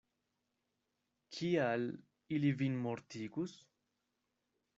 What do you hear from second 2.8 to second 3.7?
mortigus?